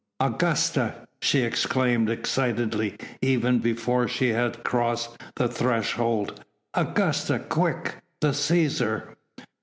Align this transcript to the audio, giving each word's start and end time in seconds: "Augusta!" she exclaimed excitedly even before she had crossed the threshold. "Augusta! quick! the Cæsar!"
"Augusta!" 0.19 0.95
she 1.21 1.41
exclaimed 1.41 2.09
excitedly 2.09 2.97
even 3.21 3.59
before 3.59 4.07
she 4.07 4.29
had 4.29 4.63
crossed 4.63 5.15
the 5.35 5.47
threshold. 5.47 6.43
"Augusta! 6.73 7.37
quick! 7.37 7.97
the 8.19 8.29
Cæsar!" 8.29 9.13